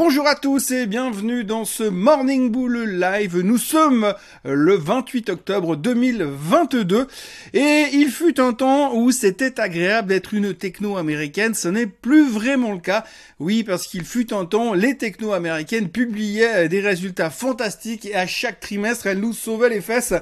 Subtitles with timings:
[0.00, 3.40] Bonjour à tous et bienvenue dans ce Morning Bull Live.
[3.40, 7.08] Nous sommes le 28 octobre 2022
[7.52, 11.52] et il fut un temps où c'était agréable d'être une techno américaine.
[11.52, 13.04] Ce n'est plus vraiment le cas.
[13.40, 18.28] Oui, parce qu'il fut un temps, les techno américaines publiaient des résultats fantastiques et à
[18.28, 20.14] chaque trimestre, elles nous sauvaient les fesses.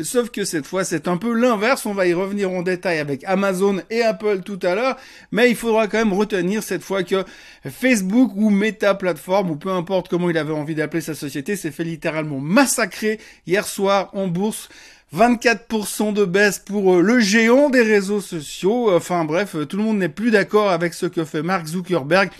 [0.00, 1.86] Sauf que cette fois, c'est un peu l'inverse.
[1.86, 4.96] On va y revenir en détail avec Amazon et Apple tout à l'heure.
[5.32, 7.24] Mais il faudra quand même retenir cette fois que
[7.68, 8.94] Facebook ou Meta
[9.28, 13.66] ou peu importe comment il avait envie d'appeler sa société s'est fait littéralement massacrer hier
[13.66, 14.68] soir en bourse.
[15.14, 18.92] 24% de baisse pour euh, le géant des réseaux sociaux.
[18.92, 22.30] Enfin bref, euh, tout le monde n'est plus d'accord avec ce que fait Mark Zuckerberg.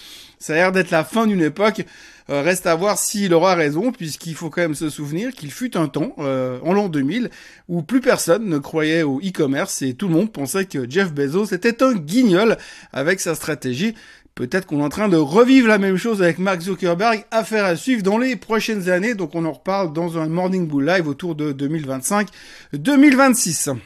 [0.40, 1.84] Ça a l'air d'être la fin d'une époque.
[2.30, 5.76] Euh, reste à voir s'il aura raison, puisqu'il faut quand même se souvenir qu'il fut
[5.76, 7.30] un temps, en l'an 2000,
[7.68, 11.52] où plus personne ne croyait au e-commerce et tout le monde pensait que Jeff Bezos
[11.52, 12.56] était un guignol
[12.92, 13.94] avec sa stratégie
[14.34, 17.76] Peut-être qu'on est en train de revivre la même chose avec Mark Zuckerberg, affaire à
[17.76, 21.36] suivre dans les prochaines années, donc on en reparle dans un Morning Bull Live autour
[21.36, 23.76] de 2025-2026.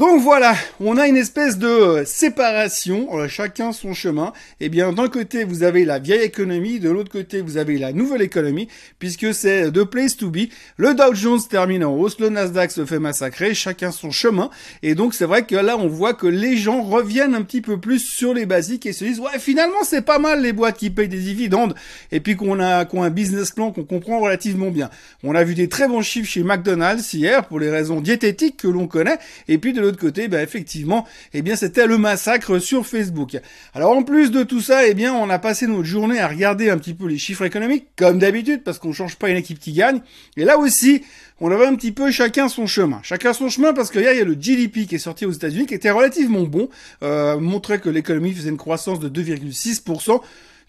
[0.00, 4.32] Donc voilà, on a une espèce de euh, séparation, euh, chacun son chemin.
[4.58, 7.92] Eh bien, d'un côté, vous avez la vieille économie, de l'autre côté, vous avez la
[7.92, 8.66] nouvelle économie,
[8.98, 10.48] puisque c'est the place to be.
[10.78, 14.48] Le Dow Jones termine en hausse, le Nasdaq se fait massacrer, chacun son chemin.
[14.82, 17.78] Et donc, c'est vrai que là, on voit que les gens reviennent un petit peu
[17.78, 20.88] plus sur les basiques et se disent, ouais, finalement, c'est pas mal les boîtes qui
[20.88, 21.74] payent des dividendes,
[22.10, 24.88] et puis qu'on a, qu'on a un business plan qu'on comprend relativement bien.
[25.24, 28.68] On a vu des très bons chiffres chez McDonald's hier, pour les raisons diététiques que
[28.68, 32.86] l'on connaît, et puis de l'autre côté, ben effectivement, eh bien c'était le massacre sur
[32.86, 33.36] Facebook.
[33.74, 36.70] Alors en plus de tout ça, eh bien on a passé notre journée à regarder
[36.70, 39.72] un petit peu les chiffres économiques, comme d'habitude, parce qu'on change pas une équipe qui
[39.72, 40.00] gagne.
[40.36, 41.02] Et là aussi,
[41.40, 43.00] on avait un petit peu chacun son chemin.
[43.02, 45.32] Chacun son chemin parce que hier, il y a le GDP qui est sorti aux
[45.32, 46.68] États-Unis, qui était relativement bon,
[47.02, 50.20] euh, montrait que l'économie faisait une croissance de 2,6%.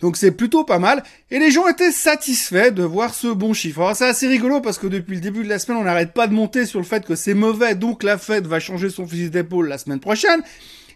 [0.01, 1.03] Donc c'est plutôt pas mal.
[1.29, 3.81] Et les gens étaient satisfaits de voir ce bon chiffre.
[3.81, 6.27] Alors c'est assez rigolo parce que depuis le début de la semaine, on n'arrête pas
[6.27, 9.29] de monter sur le fait que c'est mauvais, donc la Fed va changer son fusil
[9.29, 10.41] d'épaule la semaine prochaine.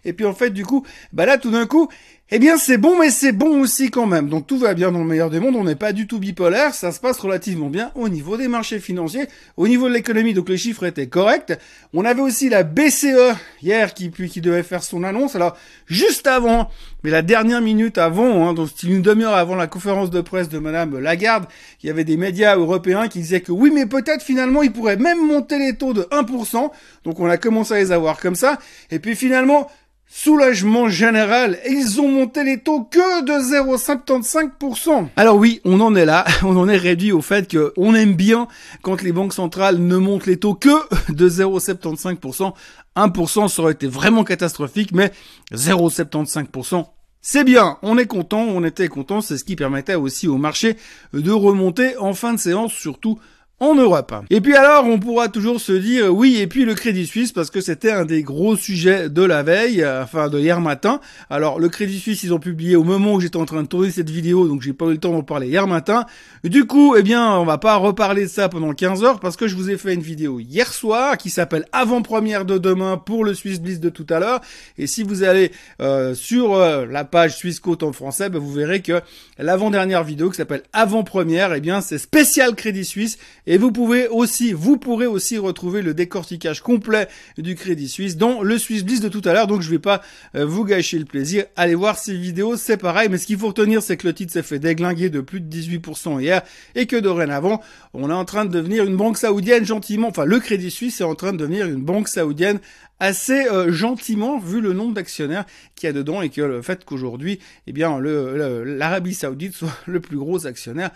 [0.04, 1.88] Et puis en fait, du coup, bah là, tout d'un coup,
[2.32, 4.28] eh bien, c'est bon, mais c'est bon aussi quand même.
[4.28, 5.54] Donc tout va bien dans le meilleur des mondes.
[5.54, 6.74] On n'est pas du tout bipolaire.
[6.74, 10.34] Ça se passe relativement bien au niveau des marchés financiers, au niveau de l'économie.
[10.34, 11.52] Donc les chiffres étaient corrects.
[11.94, 15.36] On avait aussi la BCE hier qui puis qui devait faire son annonce.
[15.36, 15.56] Alors
[15.86, 16.68] juste avant,
[17.04, 20.58] mais la dernière minute avant, hein, donc une demi-heure avant la conférence de presse de
[20.58, 21.46] Madame Lagarde,
[21.84, 24.96] il y avait des médias européens qui disaient que oui, mais peut-être finalement ils pourraient
[24.96, 26.72] même monter les taux de 1%.
[27.04, 28.58] Donc on a commencé à les avoir comme ça.
[28.90, 29.70] Et puis finalement
[30.08, 35.08] Soulagement général, ils ont monté les taux que de 0,75%.
[35.16, 38.14] Alors oui, on en est là, on en est réduit au fait que on aime
[38.14, 38.46] bien
[38.82, 40.68] quand les banques centrales ne montent les taux que
[41.12, 42.52] de 0,75%.
[42.94, 45.10] 1% ça aurait été vraiment catastrophique, mais
[45.52, 46.86] 0,75%,
[47.20, 50.76] c'est bien, on est content, on était content, c'est ce qui permettait aussi au marché
[51.14, 53.18] de remonter en fin de séance, surtout
[53.58, 54.14] en Europe.
[54.28, 57.50] Et puis alors, on pourra toujours se dire oui, et puis le Crédit Suisse, parce
[57.50, 61.00] que c'était un des gros sujets de la veille, euh, enfin de hier matin.
[61.30, 63.90] Alors, le Crédit Suisse, ils ont publié au moment où j'étais en train de tourner
[63.90, 66.04] cette vidéo, donc j'ai pas eu le temps d'en parler hier matin.
[66.44, 69.48] Du coup, eh bien, on va pas reparler de ça pendant 15 heures, parce que
[69.48, 73.32] je vous ai fait une vidéo hier soir, qui s'appelle Avant-première de demain pour le
[73.32, 74.42] Swiss Bliss de tout à l'heure.
[74.76, 75.50] Et si vous allez
[75.80, 79.00] euh, sur euh, la page Suisse Côte en français, ben, vous verrez que
[79.38, 84.52] l'avant-dernière vidéo qui s'appelle Avant-première, eh bien, c'est spécial Crédit Suisse et vous pouvez aussi,
[84.52, 87.08] vous pourrez aussi retrouver le décortiquage complet
[87.38, 89.46] du Crédit Suisse dans le Swiss Bliss de tout à l'heure.
[89.46, 90.02] Donc je vais pas
[90.34, 91.44] euh, vous gâcher le plaisir.
[91.56, 93.08] Allez voir ces vidéos, c'est pareil.
[93.08, 95.54] Mais ce qu'il faut retenir, c'est que le titre s'est fait déglinguer de plus de
[95.54, 96.42] 18% hier
[96.74, 97.62] et que dorénavant,
[97.94, 100.08] on est en train de devenir une banque saoudienne gentiment.
[100.08, 102.58] Enfin, le Crédit Suisse est en train de devenir une banque saoudienne
[103.00, 106.84] assez euh, gentiment vu le nombre d'actionnaires qu'il y a dedans et que le fait
[106.84, 110.90] qu'aujourd'hui, eh bien, l'Arabie Saoudite soit le plus gros actionnaire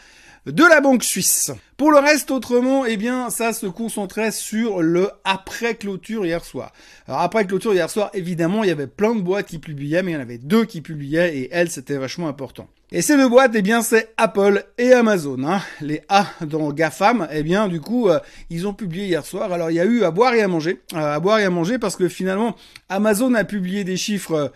[0.47, 1.51] de la banque suisse.
[1.77, 6.73] Pour le reste, autrement, eh bien, ça se concentrait sur le après clôture hier soir.
[7.07, 10.13] Alors après clôture hier soir, évidemment, il y avait plein de boîtes qui publiaient, mais
[10.13, 12.69] il y en avait deux qui publiaient et elles, c'était vachement important.
[12.93, 15.45] Et ces deux boîtes, eh bien, c'est Apple et Amazon.
[15.45, 15.61] Hein.
[15.81, 18.19] Les A dans GAFAM, eh bien, du coup, euh,
[18.51, 19.53] ils ont publié hier soir.
[19.53, 20.81] Alors, il y a eu à boire et à manger.
[20.95, 22.57] Euh, à boire et à manger parce que finalement,
[22.89, 24.49] Amazon a publié des chiffres euh,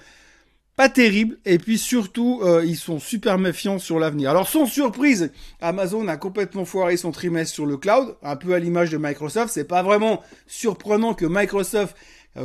[0.75, 1.39] pas terribles.
[1.45, 4.31] Et puis surtout, ils sont super méfiants sur l'avenir.
[4.31, 5.31] Alors, sans surprise,
[5.61, 9.55] Amazon a complètement foiré son trimestre sur le cloud, un peu à l'image de Microsoft.
[9.55, 11.95] C'est pas vraiment surprenant que Microsoft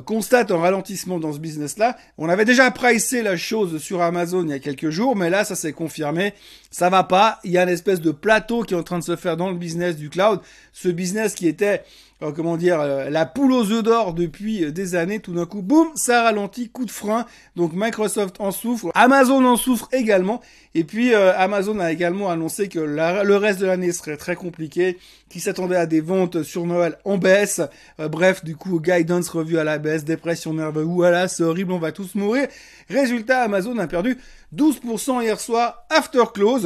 [0.06, 1.98] constate un ralentissement dans ce business-là.
[2.18, 5.44] On avait déjà pricé la chose sur Amazon il y a quelques jours, mais là,
[5.44, 6.34] ça s'est confirmé.
[6.72, 7.40] Ça va pas.
[7.44, 9.50] Il y a une espèce de plateau qui est en train de se faire dans
[9.50, 10.40] le business du cloud.
[10.74, 11.84] Ce business qui était
[12.22, 15.22] euh, comment dire, euh, la poule aux œufs d'or depuis euh, des années.
[15.22, 17.26] Tout d'un coup, boum, ça ralentit, coup de frein.
[17.56, 20.42] Donc Microsoft en souffre, Amazon en souffre également.
[20.76, 25.42] Et puis Amazon a également annoncé que le reste de l'année serait très compliqué, qu'il
[25.42, 27.60] s'attendait à des ventes sur Noël en baisse.
[27.98, 31.92] bref, du coup, guidance revue à la baisse, dépression nerveuse, voilà, c'est horrible, on va
[31.92, 32.48] tous mourir.
[32.88, 34.20] Résultat, Amazon a perdu
[34.56, 36.59] 12% hier soir after close.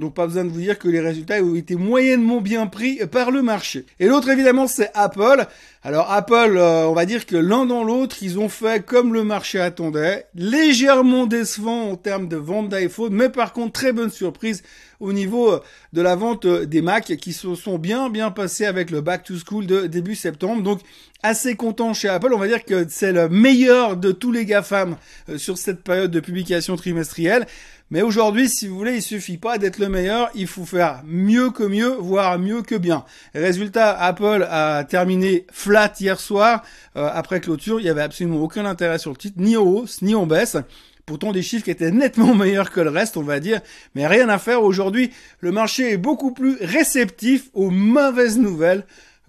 [0.00, 3.30] Donc pas besoin de vous dire que les résultats ont été moyennement bien pris par
[3.30, 3.84] le marché.
[3.98, 5.46] Et l'autre évidemment c'est Apple.
[5.82, 9.24] Alors Apple, euh, on va dire que l'un dans l'autre, ils ont fait comme le
[9.24, 14.62] marché attendait, légèrement décevant en termes de vente d'iPhone, mais par contre très bonne surprise
[15.00, 15.60] au niveau euh,
[15.92, 19.24] de la vente euh, des Mac qui se sont bien bien passés avec le back
[19.24, 20.62] to school de début septembre.
[20.62, 20.80] Donc
[21.22, 22.32] assez content chez Apple.
[22.32, 24.96] On va dire que c'est le meilleur de tous les GAFAM
[25.36, 27.46] sur cette période de publication trimestrielle.
[27.92, 31.50] Mais aujourd'hui, si vous voulez, il suffit pas d'être le meilleur, il faut faire mieux
[31.50, 33.04] que mieux, voire mieux que bien.
[33.34, 36.62] Résultat, Apple a terminé flat hier soir.
[36.96, 40.02] Euh, après clôture, il y avait absolument aucun intérêt sur le titre, ni en hausse,
[40.02, 40.56] ni en baisse.
[41.04, 43.60] Pourtant des chiffres qui étaient nettement meilleurs que le reste, on va dire.
[43.96, 45.10] Mais rien à faire aujourd'hui.
[45.40, 48.84] Le marché est beaucoup plus réceptif aux mauvaises nouvelles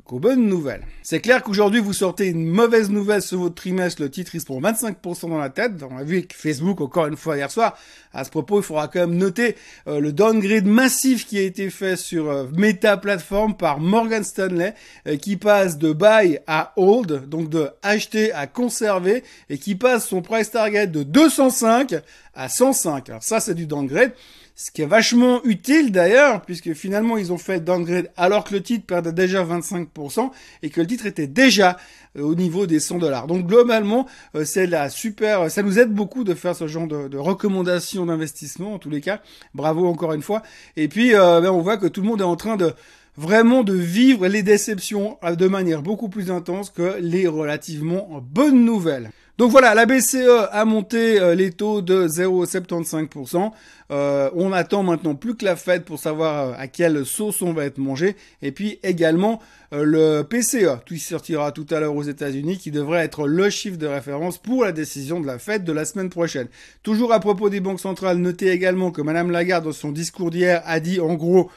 [0.05, 0.85] qu'aux bonnes nouvelles.
[1.03, 4.45] C'est clair qu'aujourd'hui, vous sortez une mauvaise nouvelle sur votre trimestre, le titre, il se
[4.45, 5.71] prend 25% dans la tête.
[5.89, 7.77] On a vu avec Facebook, encore une fois, hier soir.
[8.13, 9.55] À ce propos, il faudra quand même noter
[9.87, 14.73] euh, le downgrade massif qui a été fait sur euh, Meta Platform par Morgan Stanley,
[15.07, 20.07] euh, qui passe de buy à hold, donc de acheter à conserver, et qui passe
[20.07, 21.95] son price target de 205
[22.33, 23.09] à 105.
[23.09, 24.13] Alors ça, c'est du downgrade.
[24.63, 28.61] Ce qui est vachement utile d'ailleurs, puisque finalement ils ont fait downgrade alors que le
[28.61, 30.29] titre perdait déjà 25%
[30.61, 31.77] et que le titre était déjà
[32.15, 33.25] euh, au niveau des 100 dollars.
[33.25, 34.05] Donc globalement,
[34.35, 38.75] euh, c'est la super, ça nous aide beaucoup de faire ce genre de, recommandations d'investissement
[38.75, 39.23] en tous les cas.
[39.55, 40.43] Bravo encore une fois.
[40.77, 42.71] Et puis euh, ben, on voit que tout le monde est en train de
[43.17, 49.09] vraiment de vivre les déceptions de manière beaucoup plus intense que les relativement bonnes nouvelles.
[49.41, 53.51] Donc voilà, la BCE a monté euh, les taux de 0,75%.
[53.89, 57.51] Euh, on attend maintenant plus que la Fed pour savoir euh, à quelle sauce on
[57.51, 58.15] va être mangé.
[58.43, 59.41] Et puis également
[59.71, 63.87] le PCE, qui sortira tout à l'heure aux États-Unis, qui devrait être le chiffre de
[63.87, 66.47] référence pour la décision de la Fed de la semaine prochaine.
[66.83, 70.61] Toujours à propos des banques centrales, notez également que Madame Lagarde, dans son discours d'hier,
[70.67, 71.49] a dit en gros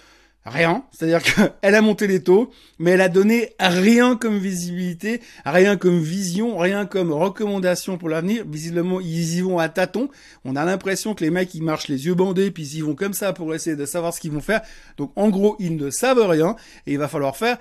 [0.45, 0.85] Rien.
[0.93, 6.01] C'est-à-dire qu'elle a monté les taux, mais elle a donné rien comme visibilité, rien comme
[6.01, 8.45] vision, rien comme recommandation pour l'avenir.
[8.47, 10.11] Visiblement, ils y vont à tâtons.
[10.45, 12.95] On a l'impression que les mecs, ils marchent les yeux bandés, puis ils y vont
[12.95, 14.61] comme ça pour essayer de savoir ce qu'ils vont faire.
[14.99, 16.57] Donc, en gros, ils ne savent rien,
[16.87, 17.57] et il va falloir faire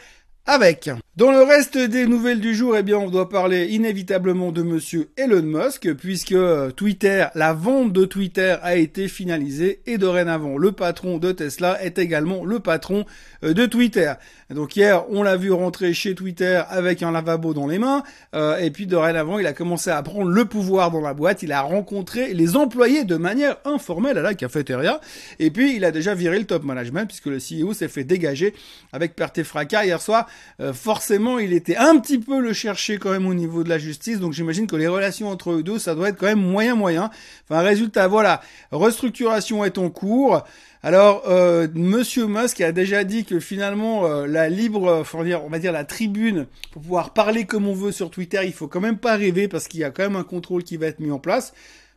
[0.45, 0.89] avec.
[1.15, 5.11] Dans le reste des nouvelles du jour, eh bien, on doit parler inévitablement de monsieur
[5.15, 10.71] Elon Musk, puisque euh, Twitter, la vente de Twitter a été finalisée, et dorénavant, le
[10.71, 13.05] patron de Tesla est également le patron
[13.43, 14.11] euh, de Twitter.
[14.49, 18.01] Donc hier, on l'a vu rentrer chez Twitter avec un lavabo dans les mains,
[18.33, 21.51] euh, et puis dorénavant, il a commencé à prendre le pouvoir dans la boîte, il
[21.51, 24.99] a rencontré les employés de manière informelle à la cafétéria,
[25.37, 28.55] et puis il a déjà viré le top management, puisque le CEO s'est fait dégager
[28.91, 30.27] avec perte et fracas hier soir.
[30.59, 30.73] Euh,
[31.03, 34.21] forcément, il était un petit peu le chercher quand même au niveau de la justice,
[34.21, 37.11] donc j'imagine que les relations entre eux deux, ça doit être quand même moyen moyen.
[37.43, 38.39] Enfin, résultat, voilà,
[38.71, 40.45] restructuration est en cours.
[40.81, 45.73] Alors, euh, Monsieur Musk a déjà dit que finalement euh, la libre, on va dire
[45.73, 49.17] la tribune, pour pouvoir parler comme on veut sur Twitter, il faut quand même pas
[49.17, 51.53] rêver parce qu'il y a quand même un contrôle qui va être mis en place.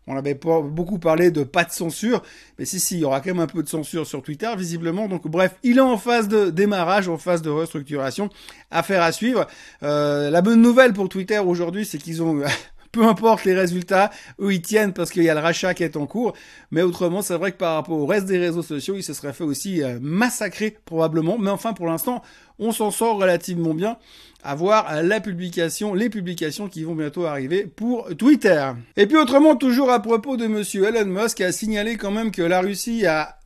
[0.07, 2.23] On avait beaucoup parlé de pas de censure,
[2.59, 5.09] mais si, si, il y aura quand même un peu de censure sur Twitter, visiblement.
[5.09, 8.31] Donc, bref, il est en phase de démarrage, en phase de restructuration.
[8.71, 9.47] Affaire à suivre.
[9.83, 12.43] Euh, la bonne nouvelle pour Twitter aujourd'hui, c'est qu'ils ont
[12.97, 14.11] peu importe les résultats,
[14.41, 16.33] eux ils tiennent parce qu'il y a le rachat qui est en cours.
[16.71, 19.35] Mais autrement, c'est vrai que par rapport au reste des réseaux sociaux, ils se seraient
[19.35, 21.37] fait aussi euh, massacrer probablement.
[21.37, 22.23] Mais enfin, pour l'instant,
[22.59, 23.99] on s'en sort relativement bien
[24.43, 28.73] à voir euh, la publication, les publications qui vont bientôt arriver pour Twitter.
[28.97, 32.43] Et puis autrement, toujours à propos de monsieur Elon Musk, a signalé quand même que
[32.43, 33.37] la Russie a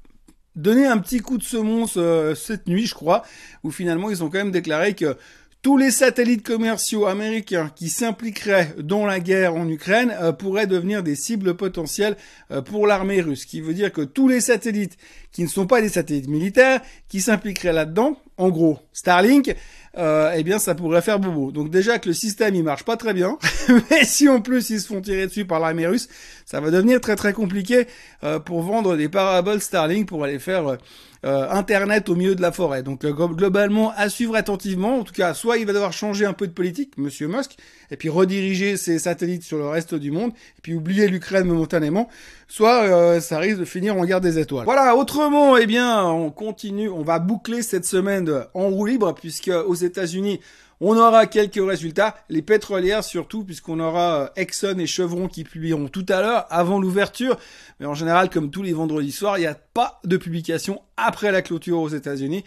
[0.54, 3.24] donné un petit coup de semonce euh, cette nuit, je crois,
[3.64, 5.16] où finalement ils ont quand même déclaré que
[5.62, 11.02] tous les satellites commerciaux américains qui s'impliqueraient dans la guerre en Ukraine euh, pourraient devenir
[11.02, 12.16] des cibles potentielles
[12.50, 13.42] euh, pour l'armée russe.
[13.42, 14.96] Ce qui veut dire que tous les satellites
[15.32, 19.54] qui ne sont pas des satellites militaires, qui s'impliqueraient là-dedans, en gros, Starlink,
[19.98, 21.50] euh, eh bien ça pourrait faire bobo.
[21.50, 23.38] Donc déjà que le système il marche pas très bien,
[23.90, 26.08] mais si en plus ils se font tirer dessus par l'armée russe,
[26.50, 27.86] ça va devenir très très compliqué
[28.24, 30.76] euh, pour vendre des paraboles Starlink pour aller faire euh,
[31.24, 32.82] euh, Internet au milieu de la forêt.
[32.82, 34.98] Donc globalement à suivre attentivement.
[34.98, 37.56] En tout cas, soit il va devoir changer un peu de politique, Monsieur Musk,
[37.92, 42.08] et puis rediriger ses satellites sur le reste du monde, et puis oublier l'Ukraine momentanément,
[42.48, 44.64] soit ça risque de finir en guerre des étoiles.
[44.64, 44.96] Voilà.
[44.96, 49.74] Autrement, eh bien, on continue, on va boucler cette semaine en roue libre puisque aux
[49.84, 50.40] États-Unis,
[50.80, 55.88] On aura quelques résultats, les pétrolières surtout, puisqu'on aura euh, Exxon et Chevron qui publieront
[55.88, 57.38] tout à l'heure, avant l'ouverture.
[57.80, 61.32] Mais en général, comme tous les vendredis soirs, il n'y a pas de publication après
[61.32, 62.44] la clôture aux États-Unis.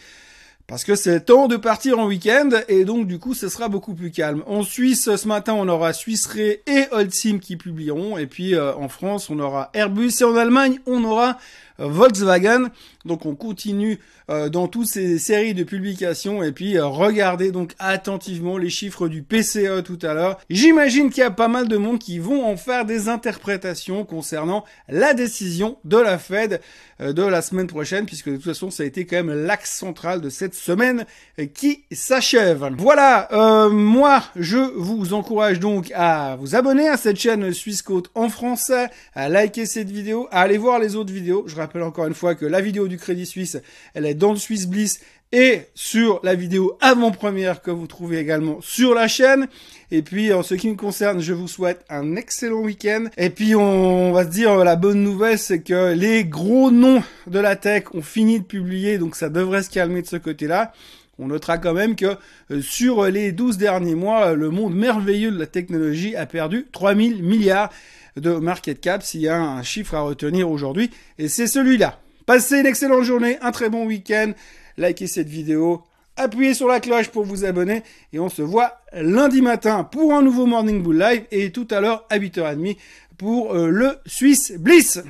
[0.66, 3.94] Parce que c'est temps de partir en week-end et donc du coup ce sera beaucoup
[3.96, 4.44] plus calme.
[4.48, 8.74] En Suisse ce matin on aura Swiss Re et Holcim qui publieront et puis euh,
[8.74, 11.38] en France on aura Airbus et en Allemagne on aura
[11.78, 12.70] Volkswagen.
[13.06, 14.00] Donc on continue
[14.30, 19.10] euh, dans toutes ces séries de publications et puis euh, regardez donc attentivement les chiffres
[19.10, 20.40] du PCE tout à l'heure.
[20.50, 24.64] J'imagine qu'il y a pas mal de monde qui vont en faire des interprétations concernant
[24.88, 26.62] la décision de la Fed
[27.02, 29.78] euh, de la semaine prochaine puisque de toute façon ça a été quand même l'axe
[29.78, 31.06] central de cette semaine
[31.54, 32.74] qui s'achève.
[32.78, 33.28] Voilà,
[33.72, 38.90] moi je vous encourage donc à vous abonner à cette chaîne Suisse Côte en français,
[39.14, 41.46] à liker cette vidéo, à aller voir les autres vidéos.
[41.64, 43.58] Rappelle encore une fois que la vidéo du Crédit Suisse,
[43.94, 45.00] elle est dans le Swiss Bliss
[45.32, 49.48] et sur la vidéo avant-première que vous trouvez également sur la chaîne.
[49.90, 53.06] Et puis, en ce qui me concerne, je vous souhaite un excellent week-end.
[53.18, 57.40] Et puis, on va se dire, la bonne nouvelle, c'est que les gros noms de
[57.40, 60.72] la tech ont fini de publier, donc ça devrait se calmer de ce côté-là.
[61.20, 62.18] On notera quand même que
[62.52, 67.22] euh, sur les 12 derniers mois, le monde merveilleux de la technologie a perdu 3000
[67.24, 67.70] milliards
[68.18, 70.90] de market cap s'il y a un chiffre à retenir aujourd'hui.
[71.20, 72.00] Et c'est celui-là.
[72.26, 74.34] Passez une excellente journée, un très bon week-end.
[74.78, 75.84] Likez cette vidéo.
[76.16, 80.22] Appuyez sur la cloche pour vous abonner et on se voit lundi matin pour un
[80.22, 82.78] nouveau Morning Bull Live et tout à l'heure à 8h30
[83.18, 85.02] pour euh, le Swiss Bliss.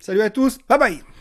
[0.00, 1.11] Salut à tous, bye bye